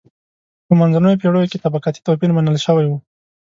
په 0.65 0.73
منځنیو 0.79 1.19
پېړیو 1.21 1.49
کې 1.51 1.61
طبقاتي 1.65 2.01
توپیر 2.07 2.29
منل 2.35 2.57
شوی 2.65 2.85
و. 2.87 2.91